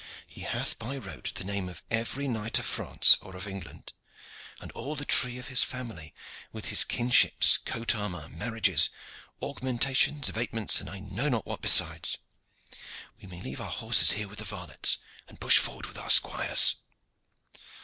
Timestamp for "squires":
16.09-16.77